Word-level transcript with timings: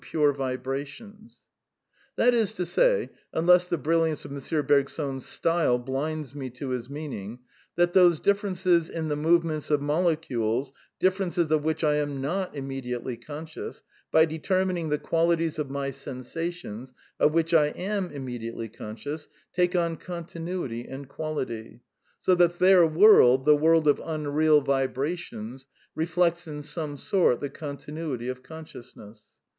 pure 0.03 0.33
vibrations 0.33 1.41
{ebranlements) 2.17 2.25
9" 2.25 2.31
(Page 2.31 2.31
226.) 2.31 2.31
That 2.31 2.33
is 2.33 2.53
to 2.53 2.65
say 2.65 3.09
(unless 3.33 3.67
the 3.67 3.77
brilliance 3.77 4.25
of 4.25 4.31
M. 4.51 4.65
Bergson's 4.65 5.27
style 5.27 5.77
blinds 5.77 6.33
me 6.33 6.49
to 6.49 6.69
his 6.69 6.89
meaning), 6.89 7.37
that 7.75 7.93
those 7.93 8.19
differences 8.19 8.89
in 8.89 9.09
the 9.09 9.15
movements 9.15 9.69
of 9.69 9.79
molecules, 9.79 10.73
differences 10.97 11.51
of 11.51 11.63
which 11.63 11.83
I 11.83 11.97
am 11.97 12.19
not 12.19 12.53
j 12.53 12.57
immediately 12.57 13.15
conscious, 13.15 13.83
by 14.11 14.25
determining 14.25 14.89
the 14.89 14.97
qualities 14.97 15.59
of 15.59 15.69
my 15.69 15.85
I 15.85 15.89
sensations, 15.91 16.95
of 17.19 17.33
which 17.33 17.53
I 17.53 17.67
am 17.67 18.11
immediately 18.11 18.69
conscious, 18.69 19.29
take 19.53 19.75
on 19.75 19.91
I 19.91 19.95
continuity 19.97 20.87
and 20.87 21.07
quality, 21.07 21.81
so 22.17 22.33
that 22.33 22.57
their 22.57 22.87
world, 22.87 23.45
the 23.45 23.55
world 23.55 23.87
of 23.87 23.99
1" 23.99 24.09
unreal" 24.15 24.61
vibrations, 24.61 25.67
reflects 25.93 26.47
in 26.47 26.63
some 26.63 26.97
sort 26.97 27.39
the 27.39 27.51
continuity 27.51 28.25
\^ 28.25 28.31
of 28.31 28.41
consciousness. 28.41 29.27